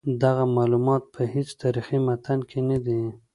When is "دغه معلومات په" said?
0.23-1.21